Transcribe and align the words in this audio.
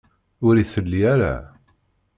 Ur 0.47 0.55
itelli 0.57 1.01
ara. 1.13 1.35